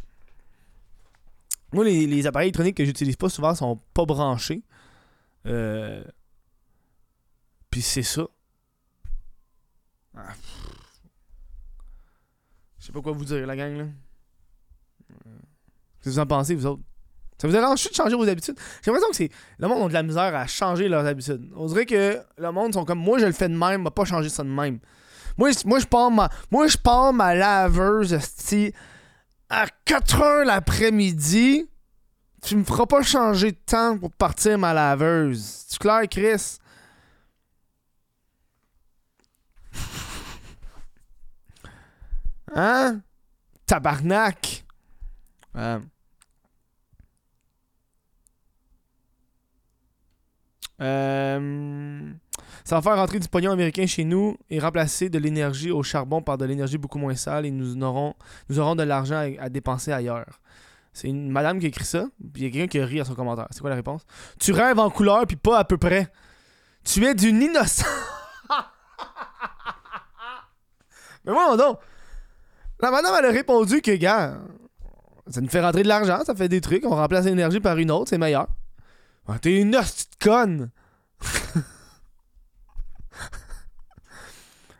Moi, 1.73 1.85
les, 1.85 2.27
appareils 2.27 2.49
électroniques 2.49 2.77
que 2.77 2.85
j'utilise 2.85 3.17
pas 3.17 3.29
souvent 3.29 3.55
sont 3.55 3.77
pas 3.95 4.05
branchés. 4.05 4.63
Euh. 5.47 6.03
Puis 7.71 7.83
c'est 7.83 8.03
ça. 8.03 8.27
Ah. 10.17 10.35
Je 12.79 12.87
sais 12.87 12.93
pas 12.93 13.01
quoi 13.01 13.13
vous 13.13 13.25
dire, 13.25 13.47
la 13.47 13.57
gang, 13.57 13.77
là. 13.77 13.85
Qu'est-ce 15.09 16.05
que 16.05 16.11
vous 16.11 16.19
en 16.19 16.27
pensez, 16.27 16.55
vous 16.55 16.67
autres? 16.67 16.83
Ça 17.41 17.49
vous 17.49 17.55
dérange 17.55 17.89
de 17.89 17.95
changer 17.95 18.15
vos 18.17 18.29
habitudes? 18.29 18.57
J'ai 18.85 18.91
l'impression 18.91 19.09
que 19.09 19.17
c'est. 19.17 19.31
Le 19.59 19.67
monde 19.67 19.85
a 19.85 19.89
de 19.89 19.93
la 19.95 20.03
misère 20.03 20.35
à 20.35 20.47
changer 20.47 20.89
leurs 20.89 21.07
habitudes. 21.07 21.51
On 21.57 21.65
dirait 21.65 21.87
que 21.87 22.19
le 22.37 22.53
monde 22.53 22.75
sont 22.75 22.85
comme 22.85 22.99
moi, 22.99 23.19
je 23.19 23.25
le 23.25 23.33
fais 23.33 23.49
de 23.49 23.57
même, 23.57 23.83
va 23.83 23.91
pas 23.91 24.05
changer 24.05 24.29
ça 24.29 24.43
de 24.43 24.51
même. 24.51 24.79
Moi, 25.39 25.49
moi 25.65 25.79
je 25.79 25.87
pars 25.87 26.11
ma. 26.11 26.29
Moi, 26.51 26.67
je 26.67 26.77
pars 26.77 27.15
ma 27.15 27.35
laveuse, 27.35 28.19
à 29.49 29.67
4 29.87 30.21
heures 30.21 30.45
l'après-midi. 30.45 31.67
Tu 32.43 32.57
me 32.57 32.65
feras 32.65 32.85
pas 32.85 33.01
changer 33.01 33.53
de 33.53 33.59
temps 33.65 33.97
pour 33.97 34.13
partir 34.13 34.59
ma 34.59 34.75
laveuse. 34.75 35.65
C'est 35.67 35.79
clair, 35.79 36.03
Chris? 36.11 36.59
Hein? 42.53 43.01
Tabarnak! 43.65 44.65
Euh, 50.81 52.13
Ça 52.65 52.77
va 52.77 52.83
faire 52.83 52.97
rentrer 52.97 53.19
du 53.19 53.29
pognon 53.29 53.53
américain 53.53 53.87
chez 53.87 54.05
nous 54.05 54.37
et 54.49 54.59
remplacer 54.59 55.09
de 55.11 55.19
l'énergie 55.19 55.71
au 55.71 55.83
charbon 55.83 56.23
par 56.23 56.39
de 56.39 56.45
l'énergie 56.45 56.79
beaucoup 56.79 56.99
moins 56.99 57.15
sale 57.15 57.47
et 57.47 57.51
nous 57.51 57.83
aurons, 57.83 58.15
nous 58.49 58.59
aurons 58.59 58.75
de 58.77 58.83
l'argent 58.83 59.29
à, 59.39 59.49
dépenser 59.49 59.93
ailleurs. 59.93 60.41
C'est 60.93 61.09
une 61.09 61.31
madame 61.31 61.59
qui 61.61 61.67
écrit 61.67 61.85
ça, 61.85 62.07
puis 62.33 62.43
il 62.43 62.45
y 62.45 62.49
a 62.49 62.51
quelqu'un 62.51 62.67
qui 62.67 62.81
a 62.81 62.87
ri 62.87 63.01
à 63.01 63.05
son 63.05 63.15
commentaire. 63.15 63.47
C'est 63.51 63.61
quoi 63.61 63.71
la 63.71 63.77
réponse? 63.77 64.03
Tu 64.41 64.53
rêves 64.53 64.79
en 64.79 64.91
couleur, 64.91 65.27
puis 65.27 65.37
pas 65.37 65.59
à 65.59 65.65
peu 65.65 65.77
près. 65.77 66.09
Tu 66.85 67.05
es 67.05 67.15
d'une 67.15 67.43
innocence. 67.43 67.85
Mais 71.25 71.33
moi, 71.33 71.57
non. 71.57 71.77
La 72.81 72.91
madame, 72.91 73.15
elle 73.19 73.27
a 73.27 73.31
répondu 73.31 73.83
que, 73.83 73.93
gars, 73.93 74.39
ça 75.29 75.41
nous 75.41 75.49
fait 75.49 75.61
rentrer 75.61 75.83
de 75.83 75.89
l'argent, 75.89 76.21
ça 76.25 76.35
fait 76.35 76.49
des 76.49 76.61
trucs, 76.61 76.85
on 76.85 76.97
remplace 76.97 77.25
l'énergie 77.25 77.61
par 77.61 77.77
une 77.77 77.91
autre, 77.91 78.09
c'est 78.09 78.19
meilleur. 78.19 78.49
Ah, 79.33 79.39
T'es 79.39 79.61
une 79.61 79.77
hostie 79.77 80.07
de 80.19 80.25
conne! 80.25 80.71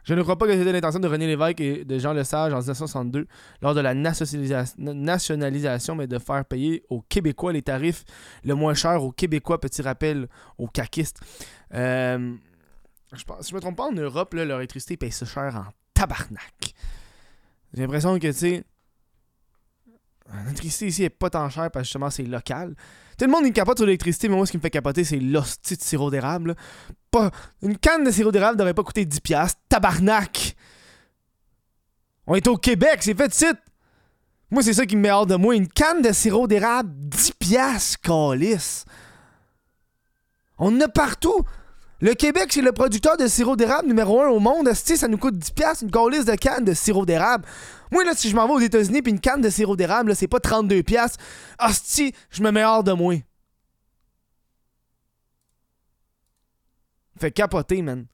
Je 0.03 0.15
ne 0.15 0.23
crois 0.23 0.37
pas 0.37 0.47
que 0.47 0.55
c'était 0.55 0.73
l'intention 0.73 0.99
de 0.99 1.07
René 1.07 1.27
Lévesque 1.29 1.61
et 1.61 1.85
de 1.85 1.99
Jean 1.99 2.13
Lesage 2.13 2.53
en 2.53 2.57
1962 2.59 3.27
lors 3.63 3.75
de 3.75 3.81
la 3.81 3.95
nationalisa- 3.95 4.75
nationalisation, 4.79 5.95
mais 5.95 6.09
de 6.09 6.19
faire 6.19 6.45
payer 6.45 6.83
aux 6.89 7.03
Québécois 7.03 7.53
les 7.53 7.63
tarifs 7.63 8.05
le 8.43 8.55
moins 8.55 8.75
cher 8.75 9.05
aux 9.05 9.13
Québécois, 9.13 9.61
petit 9.61 9.83
rappel 9.83 10.27
aux 10.59 10.67
caquistes. 10.67 11.21
Euh, 11.75 12.35
je 13.13 13.23
pense, 13.25 13.45
si 13.45 13.51
je 13.51 13.55
me 13.55 13.61
trompe 13.61 13.77
pas, 13.77 13.87
en 13.89 13.93
Europe, 13.93 14.35
là, 14.35 14.45
leur 14.45 14.59
électricité 14.59 14.97
paye 14.97 15.13
ça 15.13 15.27
cher 15.27 15.55
en 15.55 15.71
tabarnak. 15.95 16.75
J'ai 17.75 17.83
l'impression 17.83 18.19
que, 18.19 18.27
tu 18.27 18.33
sais, 18.33 18.65
l'électricité 20.43 20.87
ici 20.87 21.05
est 21.05 21.11
pas 21.11 21.31
tant 21.31 21.49
chère 21.51 21.71
parce 21.71 21.83
que 21.83 21.87
justement 21.87 22.11
c'est 22.11 22.23
local. 22.23 22.75
Tout 23.19 23.25
le 23.25 23.31
monde 23.31 23.47
il 23.47 23.53
capote 23.53 23.79
sur 23.79 23.87
l'électricité, 23.87 24.29
mais 24.29 24.37
moi 24.37 24.47
ce 24.47 24.53
qui 24.53 24.57
me 24.59 24.63
fait 24.63 24.71
capoter 24.71 25.05
c'est 25.05 25.19
l'hostie 25.19 25.77
de 25.77 25.83
sirop 25.83 26.11
d'érable. 26.11 26.57
Pas... 27.11 27.31
Une 27.63 27.77
canne 27.77 28.05
de 28.05 28.11
sirop 28.11 28.33
d'érable 28.33 28.57
devrait 28.57 28.75
pas 28.75 28.83
coûter 28.83 29.05
10$. 29.05 29.55
Tabarnak! 29.69 30.57
On 32.27 32.35
est 32.35 32.47
au 32.47 32.57
Québec, 32.57 32.99
c'est 33.01 33.17
fait 33.17 33.29
de 33.29 33.35
site! 33.35 33.59
Moi 34.51 34.63
c'est 34.63 34.75
ça 34.75 34.87
qui 34.87 34.97
me 34.97 35.03
met 35.03 35.11
hors 35.11 35.27
de 35.27 35.37
moi. 35.37 35.55
Une 35.55 35.69
canne 35.69 36.03
de 36.03 36.13
sirop 36.13 36.47
d'érable, 36.47 36.91
10$, 37.09 37.97
calice! 37.99 38.85
On 40.59 40.77
en 40.77 40.81
a 40.81 40.89
partout! 40.89 41.45
Le 42.01 42.15
Québec, 42.15 42.51
c'est 42.51 42.63
le 42.63 42.73
producteur 42.73 43.17
de 43.19 43.27
sirop 43.27 43.57
d'érable 43.57 43.87
numéro 43.87 44.23
1 44.23 44.29
au 44.29 44.39
monde. 44.41 44.67
Asti, 44.69 44.97
ça 44.97 45.07
nous 45.07 45.19
coûte 45.19 45.35
10$ 45.35 45.85
une 45.85 45.91
calice 45.91 46.25
de 46.25 46.35
canne 46.35 46.65
de 46.65 46.73
sirop 46.73 47.05
d'érable. 47.05 47.47
Moi, 47.91 48.05
là, 48.05 48.15
si 48.15 48.31
je 48.31 48.37
m'en 48.37 48.47
vais 48.47 48.55
aux 48.55 48.61
États-Unis 48.61 49.03
puis 49.03 49.13
une 49.13 49.21
canne 49.21 49.43
de 49.43 49.51
sirop 49.51 49.77
d'érable, 49.77 50.17
c'est 50.17 50.29
pas 50.29 50.39
32$. 50.39 51.17
Asti, 51.59 52.15
je 52.31 52.43
me 52.43 52.51
mets 52.51 52.65
hors 52.65 52.85
de 52.85 52.93
moi. 52.93 53.17
Fait 57.19 57.31
capoter, 57.31 57.83
man. 57.83 58.07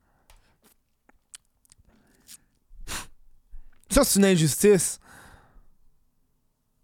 Ça, 3.89 4.03
c'est 4.03 4.19
une 4.19 4.25
injustice. 4.25 4.99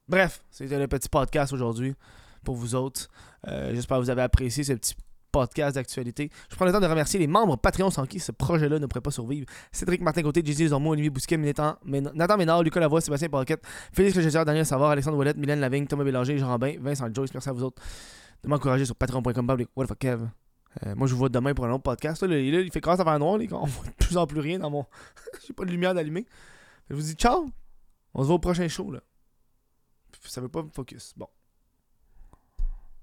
Bref, 0.08 0.40
c'était 0.50 0.78
le 0.78 0.86
petit 0.86 1.08
podcast 1.08 1.52
aujourd'hui 1.52 1.96
pour 2.44 2.54
vous 2.54 2.76
autres. 2.76 3.08
Euh, 3.48 3.74
J'espère 3.74 3.98
que 3.98 4.04
vous 4.04 4.10
avez 4.10 4.22
apprécié 4.22 4.62
ce 4.62 4.74
petit 4.74 4.94
podcast 5.32 5.74
d'actualité. 5.74 6.30
Je 6.50 6.56
prends 6.56 6.64
le 6.64 6.72
temps 6.72 6.80
de 6.80 6.86
remercier 6.86 7.18
les 7.18 7.26
membres 7.26 7.56
Patreon 7.56 7.90
sans 7.90 8.06
qui 8.06 8.20
ce 8.20 8.30
projet-là 8.32 8.78
ne 8.78 8.86
pourrait 8.86 9.00
pas 9.00 9.10
survivre. 9.10 9.46
Cédric 9.72 10.02
Martin 10.02 10.22
Côté, 10.22 10.42
Jésus 10.44 10.68
Zormo, 10.68 10.92
Olivier 10.92 11.10
Bousquet, 11.10 11.36
Nathan, 11.36 11.76
Nathan 11.84 12.36
Ménard, 12.36 12.62
Lucas 12.62 12.80
Lavoie, 12.80 13.00
Sébastien 13.00 13.28
Paquette, 13.28 13.64
Félix 13.92 14.14
Legésière, 14.16 14.44
Daniel 14.44 14.66
Savard, 14.66 14.90
Alexandre 14.90 15.16
Ouellette, 15.16 15.38
Mylène 15.38 15.60
Lavigne, 15.60 15.86
Thomas 15.86 16.04
Bélanger, 16.04 16.38
Jean 16.38 16.48
Rambin, 16.48 16.74
Vincent 16.80 17.08
Joyce. 17.12 17.32
Merci 17.34 17.48
à 17.48 17.52
vous 17.52 17.64
autres 17.64 17.82
de 18.44 18.48
m'encourager 18.48 18.84
sur 18.84 18.96
patreon.com. 18.96 19.46
What 19.76 19.84
the 19.84 19.88
fuck, 19.88 19.98
Kev. 19.98 20.28
Euh, 20.86 20.94
moi, 20.94 21.06
je 21.06 21.12
vous 21.12 21.18
vois 21.18 21.28
demain 21.28 21.54
pour 21.54 21.66
un 21.66 21.72
autre 21.72 21.82
podcast. 21.82 22.22
Là, 22.22 22.38
il 22.38 22.70
fait 22.72 22.80
commence 22.80 23.00
à 23.00 23.04
faire 23.04 23.18
noir. 23.18 23.38
Là, 23.38 23.46
on 23.52 23.66
voit 23.66 23.86
de 23.86 23.92
plus 23.92 24.16
en 24.16 24.26
plus 24.26 24.40
rien 24.40 24.58
dans 24.58 24.70
mon. 24.70 24.86
J'ai 25.46 25.52
pas 25.52 25.64
de 25.64 25.70
lumière 25.70 25.94
d'allumer. 25.94 26.26
Je 26.88 26.94
vous 26.94 27.02
dis 27.02 27.14
ciao. 27.14 27.46
On 28.14 28.22
se 28.22 28.26
voit 28.26 28.36
au 28.36 28.38
prochain 28.38 28.68
show. 28.68 28.90
Là. 28.90 29.00
Ça 30.24 30.40
veut 30.40 30.48
pas 30.48 30.62
me 30.62 30.70
focus. 30.70 31.12
Bon. 31.16 31.28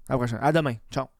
À 0.08 0.12
la 0.14 0.18
prochaine. 0.18 0.38
À 0.42 0.52
demain. 0.52 0.74
Ciao. 0.90 1.19